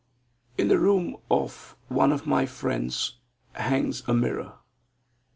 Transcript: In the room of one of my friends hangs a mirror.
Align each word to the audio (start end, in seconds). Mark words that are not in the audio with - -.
In 0.57 0.67
the 0.67 0.79
room 0.79 1.17
of 1.29 1.77
one 1.87 2.11
of 2.11 2.25
my 2.25 2.47
friends 2.47 3.19
hangs 3.51 4.01
a 4.07 4.15
mirror. 4.15 4.53